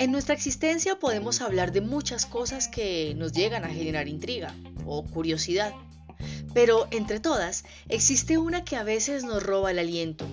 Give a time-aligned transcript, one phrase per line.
[0.00, 4.54] En nuestra existencia podemos hablar de muchas cosas que nos llegan a generar intriga
[4.86, 5.74] o curiosidad,
[6.54, 10.26] pero entre todas existe una que a veces nos roba el aliento,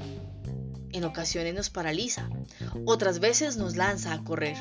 [0.93, 2.29] en ocasiones nos paraliza,
[2.85, 4.55] otras veces nos lanza a correr,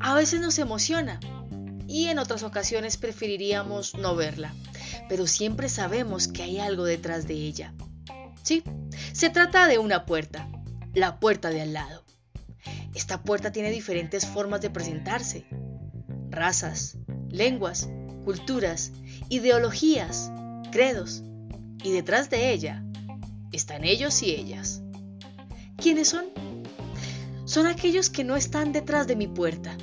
[0.00, 1.20] a veces nos emociona
[1.86, 4.54] y en otras ocasiones preferiríamos no verla,
[5.10, 7.74] pero siempre sabemos que hay algo detrás de ella.
[8.42, 8.62] Sí,
[9.12, 10.48] se trata de una puerta,
[10.94, 12.05] la puerta de al lado.
[12.94, 15.44] Esta puerta tiene diferentes formas de presentarse.
[16.30, 16.96] Razas,
[17.28, 17.88] lenguas,
[18.24, 18.92] culturas,
[19.28, 20.32] ideologías,
[20.72, 21.22] credos.
[21.84, 22.82] Y detrás de ella
[23.52, 24.82] están ellos y ellas.
[25.76, 26.24] ¿Quiénes son?
[27.44, 29.76] Son aquellos que no están detrás de mi puerta.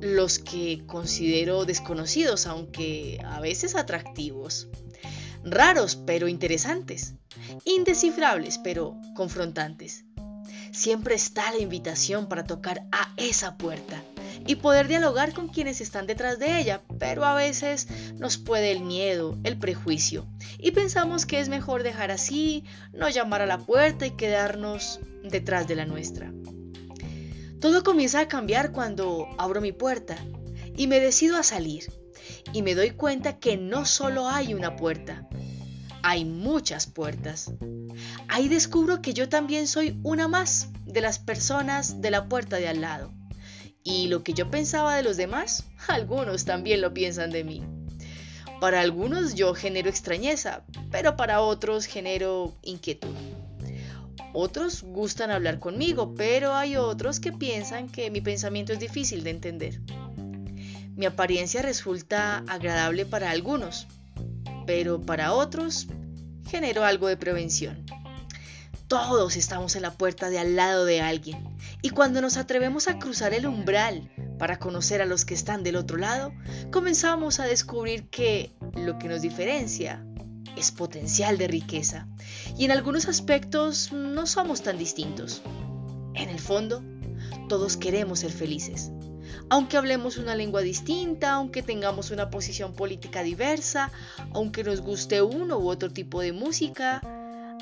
[0.00, 4.68] Los que considero desconocidos, aunque a veces atractivos.
[5.44, 7.14] Raros, pero interesantes.
[7.64, 10.07] Indescifrables, pero confrontantes
[10.78, 14.00] siempre está la invitación para tocar a esa puerta
[14.46, 18.80] y poder dialogar con quienes están detrás de ella, pero a veces nos puede el
[18.80, 20.26] miedo, el prejuicio,
[20.58, 25.66] y pensamos que es mejor dejar así, no llamar a la puerta y quedarnos detrás
[25.66, 26.32] de la nuestra.
[27.60, 30.16] Todo comienza a cambiar cuando abro mi puerta
[30.76, 31.92] y me decido a salir
[32.52, 35.28] y me doy cuenta que no solo hay una puerta,
[36.02, 37.52] hay muchas puertas.
[38.28, 42.68] Ahí descubro que yo también soy una más de las personas de la puerta de
[42.68, 43.12] al lado.
[43.84, 47.62] Y lo que yo pensaba de los demás, algunos también lo piensan de mí.
[48.60, 53.14] Para algunos yo genero extrañeza, pero para otros genero inquietud.
[54.32, 59.30] Otros gustan hablar conmigo, pero hay otros que piensan que mi pensamiento es difícil de
[59.30, 59.80] entender.
[60.96, 63.86] Mi apariencia resulta agradable para algunos,
[64.68, 65.86] pero para otros
[66.46, 67.86] genero algo de prevención.
[68.86, 71.42] Todos estamos en la puerta de al lado de alguien
[71.80, 75.76] y cuando nos atrevemos a cruzar el umbral para conocer a los que están del
[75.76, 76.34] otro lado,
[76.70, 80.04] comenzamos a descubrir que lo que nos diferencia
[80.54, 82.06] es potencial de riqueza
[82.58, 85.40] y en algunos aspectos no somos tan distintos.
[86.12, 86.82] En el fondo,
[87.48, 88.90] todos queremos ser felices.
[89.50, 93.90] Aunque hablemos una lengua distinta, aunque tengamos una posición política diversa,
[94.32, 97.00] aunque nos guste uno u otro tipo de música,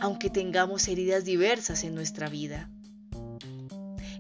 [0.00, 2.69] aunque tengamos heridas diversas en nuestra vida.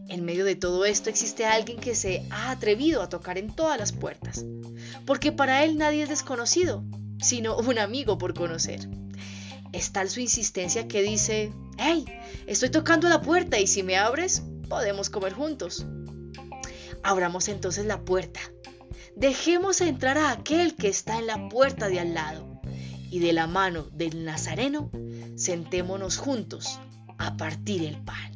[0.08, 3.78] En medio de todo esto existe alguien que se ha atrevido a tocar en todas
[3.78, 4.44] las puertas,
[5.04, 6.84] porque para él nadie es desconocido,
[7.20, 8.88] sino un amigo por conocer.
[9.72, 12.04] Es tal su insistencia que dice, hey,
[12.46, 15.84] estoy tocando la puerta y si me abres, podemos comer juntos.
[17.06, 18.40] Abramos entonces la puerta.
[19.14, 22.60] Dejemos entrar a aquel que está en la puerta de al lado
[23.12, 24.90] y de la mano del Nazareno
[25.36, 26.80] sentémonos juntos
[27.16, 28.32] a partir el pan.